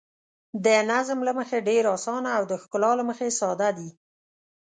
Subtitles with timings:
[0.65, 3.89] د نظم له مخې ډېر اسانه او د ښکلا له مخې ساده دي.